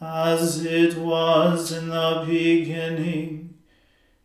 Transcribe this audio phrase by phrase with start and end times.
[0.00, 3.54] as it was in the beginning,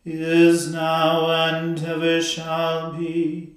[0.04, 3.52] is now, and ever shall be,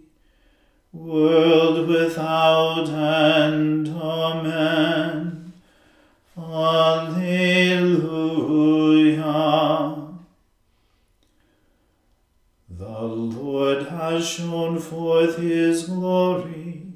[0.92, 3.88] world without end.
[3.88, 5.54] Amen.
[6.38, 7.30] Alleluia.
[12.70, 16.88] The Lord has shown forth his glory.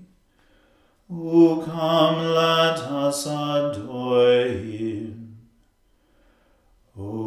[1.12, 4.93] O come, let us adore him.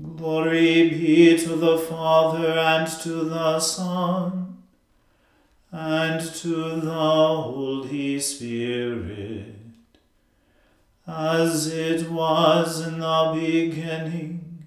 [0.00, 4.62] Glory be to the Father, and to the Son,
[5.70, 9.54] and to the Holy Spirit,
[11.06, 14.64] as it was in the beginning,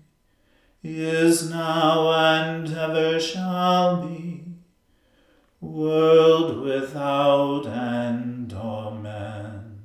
[0.84, 4.26] is now, and ever shall be
[5.66, 8.54] world without end.
[8.54, 9.82] Amen.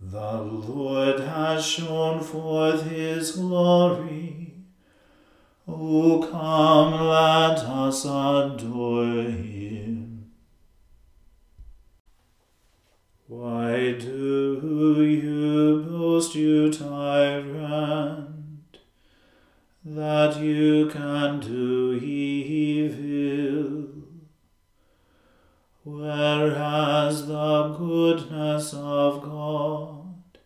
[0.00, 4.17] The Lord has shown forth his glory.
[5.68, 10.30] O come, let us adore him.
[13.26, 18.30] Why do you boast, you tyrant,
[19.84, 23.28] that you can do evil?
[25.88, 30.38] whereas the goodness of God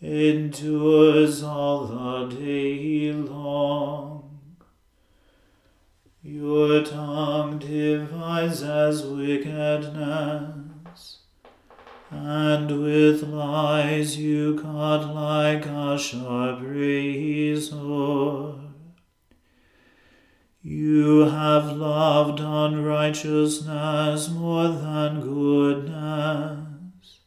[0.00, 4.07] endures all the day long.
[6.30, 10.50] Your tongue devises wickedness,
[12.10, 18.56] and with lies you cut like a sharp razor.
[20.60, 27.20] You have loved unrighteousness more than goodness,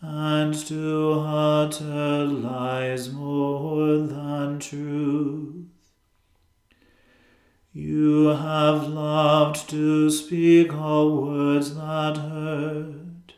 [0.00, 5.57] and to utter lies more than truth.
[7.80, 13.34] You have loved to speak all words that hurt.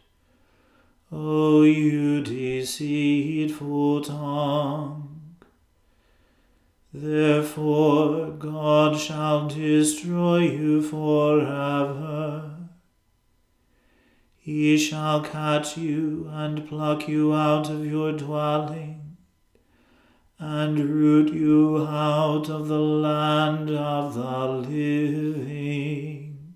[1.12, 5.36] O you deceitful tongue!
[6.90, 12.50] Therefore God shall destroy you forever.
[14.38, 18.99] He shall catch you and pluck you out of your dwelling,
[20.42, 26.54] and root you out of the land of the living.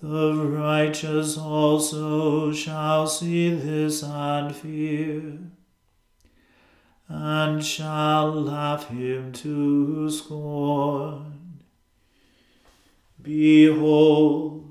[0.00, 5.38] The righteous also shall see this and fear,
[7.08, 11.60] and shall laugh him to scorn.
[13.22, 14.63] Behold,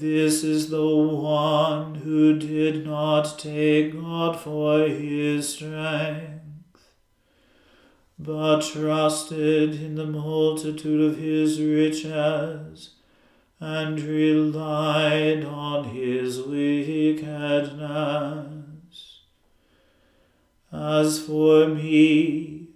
[0.00, 6.40] this is the one who did not take God for his strength,
[8.18, 12.90] but trusted in the multitude of his riches
[13.60, 17.74] and relied on his wickedness.
[20.72, 22.68] As for me,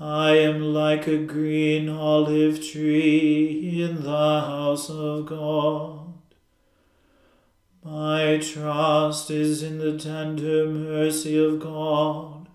[0.00, 5.99] I am like a green olive tree in the house of God.
[7.82, 12.46] My trust is in the tender mercy of God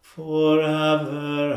[0.00, 1.56] forever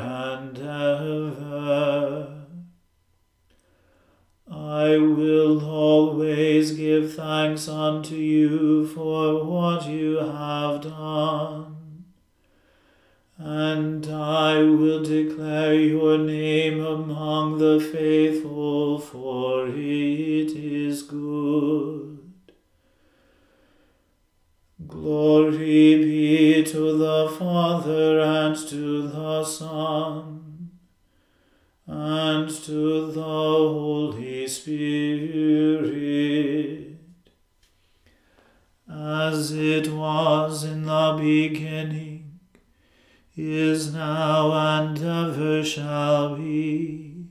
[44.76, 47.26] and ever shall be,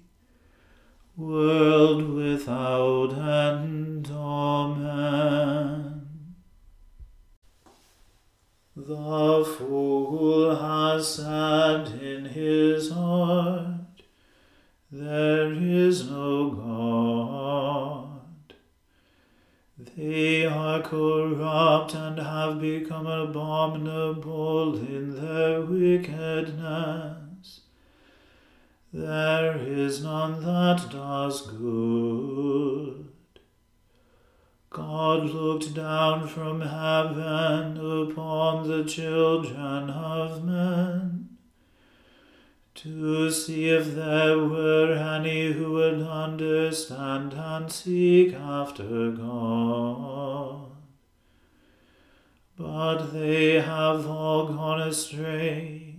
[1.17, 4.09] world without end.
[4.13, 6.09] Amen.
[8.77, 14.03] The fool has said in his heart,
[14.91, 18.23] there is no God.
[19.97, 27.32] They are corrupt and have become abominable in their wickedness.
[28.95, 33.09] There is none that does good.
[34.69, 41.39] God looked down from heaven upon the children of men
[42.75, 50.71] to see if there were any who would understand and seek after God.
[52.59, 55.92] But they have all gone astray.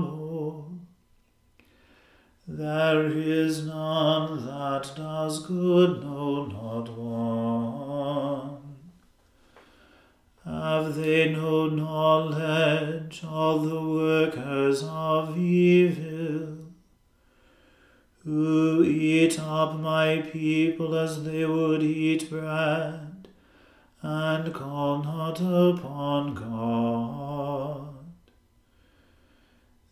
[2.46, 8.60] There is none that does good, no, not one.
[10.44, 16.58] Have they no knowledge, all the workers of evil,
[18.22, 23.03] who eat up my people as they would eat bread,
[24.04, 27.94] and call not upon God?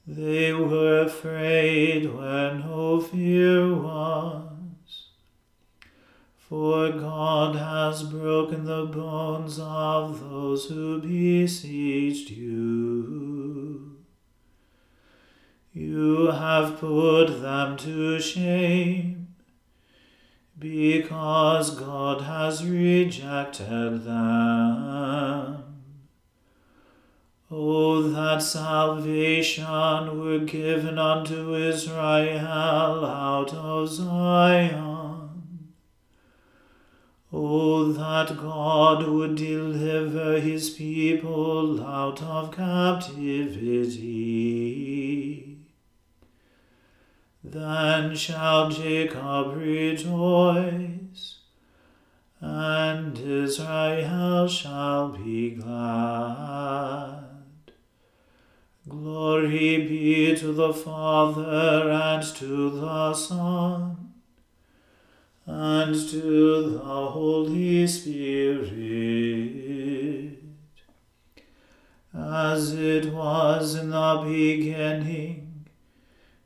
[0.06, 4.52] They were afraid where no fear was
[6.52, 13.96] for God has broken the bones of those who besieged you.
[15.72, 19.21] You have put them to shame,
[20.62, 25.64] because God has rejected them.
[27.50, 35.30] Oh, that salvation were given unto Israel out of Zion.
[37.32, 43.42] Oh, that God would deliver his people out of captivity.
[47.44, 51.38] Then shall Jacob rejoice,
[52.40, 57.24] and Israel shall be glad.
[58.88, 64.12] Glory be to the Father and to the Son
[65.46, 68.70] and to the Holy Spirit,
[72.14, 75.41] as it was in the beginning,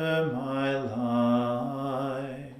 [0.00, 2.52] After my life.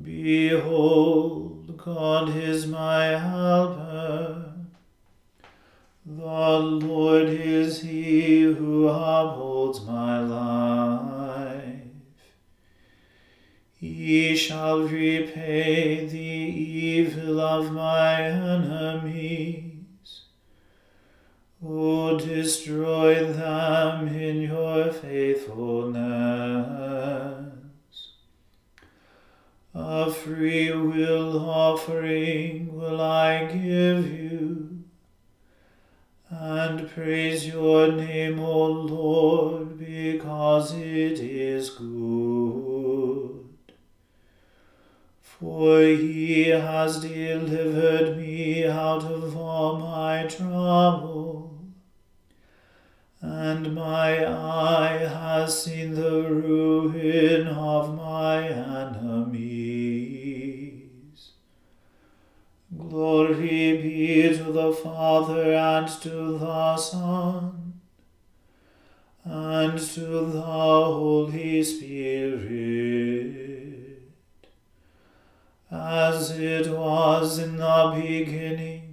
[0.00, 4.52] Behold, God is my helper.
[6.06, 11.80] The Lord is he who upholds my life.
[13.72, 19.73] He shall repay the evil of my enemies.
[21.66, 27.54] O destroy them in your faithfulness.
[29.74, 34.84] A free will offering will I give you,
[36.28, 43.46] and praise your name, O Lord, because it is good.
[45.22, 51.23] For he has delivered me out of all my trouble,
[53.24, 60.10] and my eye has seen the ruin of my enemies.
[62.76, 67.80] Glory be to the Father and to the Son
[69.24, 72.42] and to the Holy Spirit,
[75.70, 78.83] as it was in the beginning,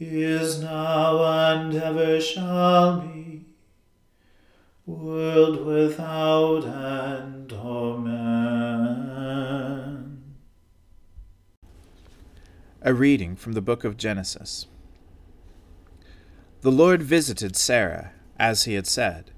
[0.00, 3.46] is now, and ever shall be,
[4.86, 7.52] world without end.
[7.52, 8.18] Amen.
[12.80, 14.66] A reading from the book of Genesis.
[16.60, 19.32] The Lord visited Sarah, as he had said,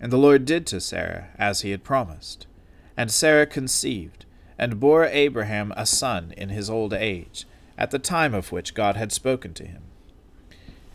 [0.00, 2.46] and the Lord did to Sarah as he had promised.
[2.96, 8.32] And Sarah conceived, and bore Abraham a son in his old age, at the time
[8.34, 9.82] of which God had spoken to him.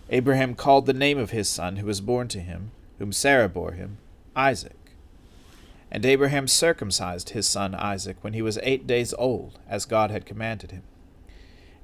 [0.10, 3.74] Abraham called the name of his son who was born to him, whom Sarah bore
[3.74, 3.98] him,
[4.36, 4.75] Isaac.
[5.92, 10.25] And Abraham circumcised his son Isaac when he was eight days old, as God had
[10.25, 10.84] commanded him.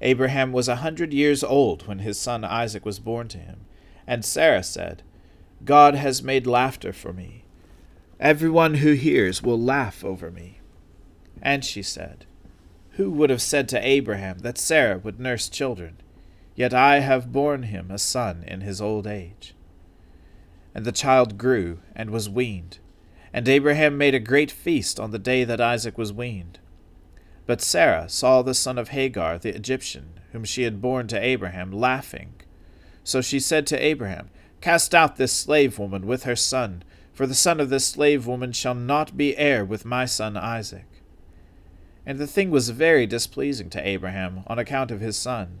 [0.00, 3.60] Abraham was a hundred years old when his son Isaac was born to him,
[4.06, 5.02] and Sarah said,
[5.64, 7.44] God has made laughter for me.
[8.20, 10.60] Everyone who hears will laugh over me.
[11.42, 12.26] And she said,
[12.92, 15.98] Who would have said to Abraham that Sarah would nurse children?
[16.56, 19.54] Yet I have borne him a son in his old age.
[20.74, 22.78] And the child grew and was weaned,
[23.32, 26.58] and Abraham made a great feast on the day that Isaac was weaned.
[27.44, 31.70] But Sarah saw the son of Hagar the Egyptian, whom she had borne to Abraham,
[31.70, 32.34] laughing.
[33.04, 34.30] So she said to Abraham,
[34.62, 36.82] Cast out this slave woman with her son,
[37.12, 40.86] for the son of this slave woman shall not be heir with my son Isaac.
[42.04, 45.60] And the thing was very displeasing to Abraham on account of his son.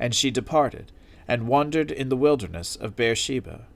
[0.00, 0.90] And she departed,
[1.28, 3.66] and wandered in the wilderness of Beersheba.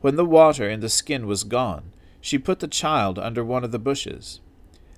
[0.00, 3.72] When the water in the skin was gone, she put the child under one of
[3.72, 4.40] the bushes.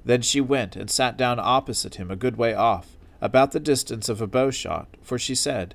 [0.05, 4.09] Then she went and sat down opposite him a good way off, about the distance
[4.09, 5.75] of a bow shot, for she said,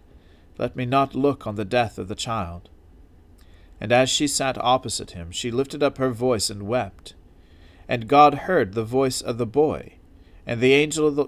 [0.57, 2.69] Let me not look on the death of the child.
[3.79, 7.15] And as she sat opposite him, she lifted up her voice and wept.
[7.87, 9.95] And God heard the voice of the boy.
[10.45, 11.27] And the angel of, the,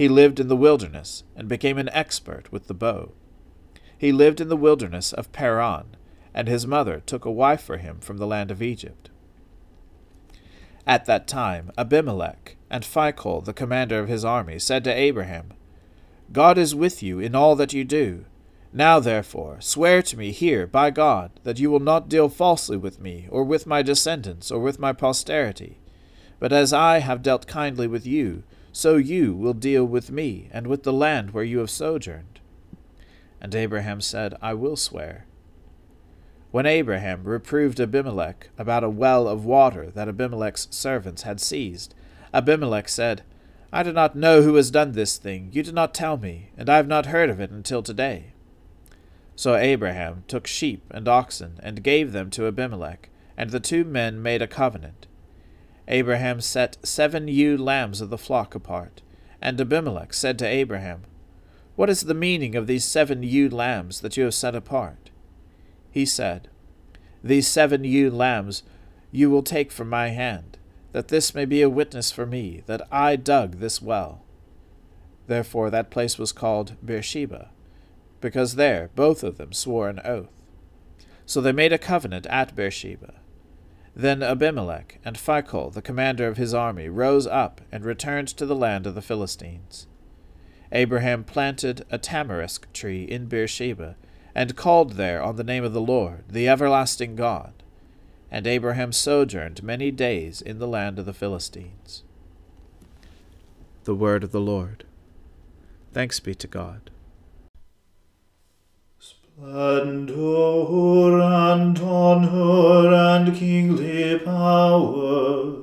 [0.00, 3.12] He lived in the wilderness, and became an expert with the bow.
[3.98, 5.94] He lived in the wilderness of Paran,
[6.32, 9.10] and his mother took a wife for him from the land of Egypt.
[10.86, 15.52] At that time, Abimelech and Phicol, the commander of his army, said to Abraham,
[16.32, 18.24] God is with you in all that you do.
[18.72, 23.00] Now, therefore, swear to me here by God that you will not deal falsely with
[23.00, 25.76] me, or with my descendants, or with my posterity.
[26.38, 30.66] But as I have dealt kindly with you, so you will deal with me, and
[30.66, 32.40] with the land where you have sojourned.
[33.40, 35.26] And Abraham said, I will swear.
[36.50, 41.94] When Abraham reproved Abimelech about a well of water that Abimelech's servants had seized,
[42.34, 43.22] Abimelech said,
[43.72, 45.50] I do not know who has done this thing.
[45.52, 48.32] You did not tell me, and I have not heard of it until today.
[49.36, 54.20] So Abraham took sheep and oxen, and gave them to Abimelech, and the two men
[54.20, 55.06] made a covenant.
[55.88, 59.02] Abraham set seven ewe lambs of the flock apart,
[59.40, 61.02] and Abimelech said to Abraham,
[61.76, 65.10] What is the meaning of these seven ewe lambs that you have set apart?
[65.90, 66.48] He said,
[67.22, 68.62] These seven ewe lambs
[69.10, 70.58] you will take from my hand,
[70.92, 74.22] that this may be a witness for me that I dug this well.
[75.26, 77.50] Therefore that place was called Beersheba
[78.20, 80.28] because there both of them swore an oath.
[81.26, 83.14] So they made a covenant at Beersheba.
[83.94, 88.54] Then Abimelech and Phicol, the commander of his army, rose up and returned to the
[88.54, 89.86] land of the Philistines.
[90.72, 93.96] Abraham planted a tamarisk tree in Beersheba,
[94.34, 97.52] and called there on the name of the Lord, the everlasting God.
[98.30, 102.04] And Abraham sojourned many days in the land of the Philistines.
[103.84, 104.84] The Word of the Lord.
[105.92, 106.90] Thanks be to God.
[109.40, 115.54] Splendor and honor and kingly power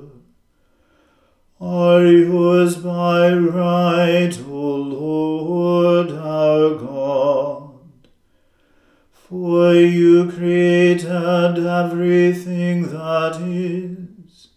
[1.60, 8.08] are yours by right, O Lord our God.
[9.12, 14.48] For you created everything that is,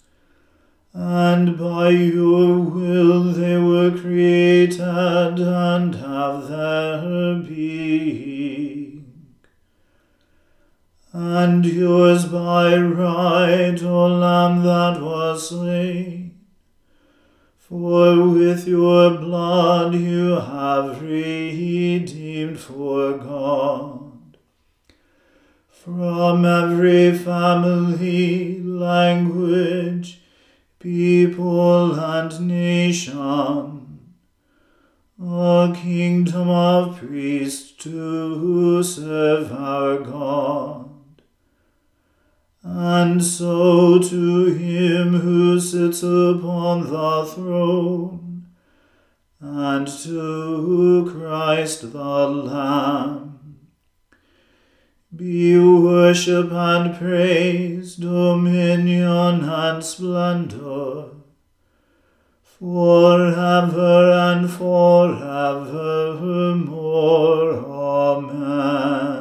[0.95, 8.40] and by your will they were created and have their being
[11.13, 16.39] and yours by right, O Lamb that was slain.
[17.57, 24.37] For with your blood you have redeemed for God.
[25.67, 30.21] From every family, language,
[30.79, 34.13] people, and nation,
[35.21, 40.90] a kingdom of priests to serve our God.
[42.63, 48.45] And so to him who sits upon the throne,
[49.39, 53.31] and to Christ the Lamb,
[55.15, 61.05] be worship and praise, dominion and splendor,
[62.43, 65.55] forever and forevermore.
[67.65, 69.20] Amen.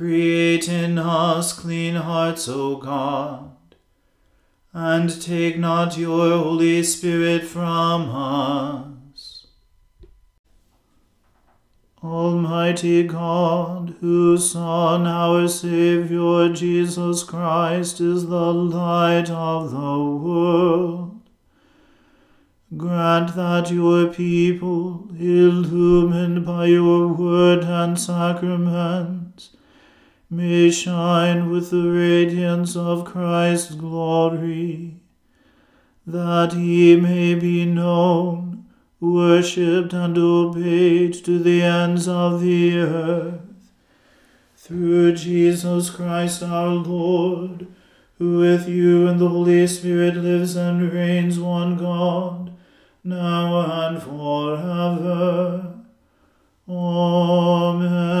[0.00, 3.50] Create in us clean hearts, O God,
[4.72, 9.46] and take not your Holy Spirit from us.
[12.02, 21.20] Almighty God, whose Son, our Saviour Jesus Christ, is the light of the world,
[22.74, 29.56] Grant that your people, illumined by your word and sacraments,
[30.30, 34.94] may shine with the radiance of Christ's glory,
[36.06, 38.64] that he may be known,
[39.00, 43.40] worshipped, and obeyed to the ends of the earth.
[44.56, 47.66] Through Jesus Christ our Lord,
[48.18, 52.52] who with you and the Holy Spirit lives and reigns one God,
[53.02, 55.74] now and forever.
[56.68, 58.20] Amen.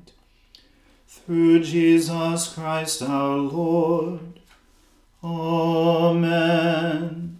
[1.25, 4.39] Through Jesus Christ our Lord.
[5.23, 7.37] Amen.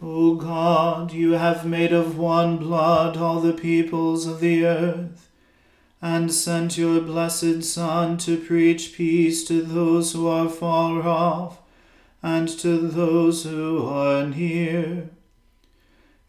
[0.00, 5.28] O God, you have made of one blood all the peoples of the earth
[6.00, 11.58] and sent your blessed Son to preach peace to those who are far off
[12.22, 15.10] and to those who are near.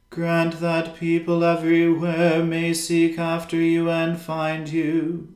[0.09, 5.35] Grant that people everywhere may seek after you and find you.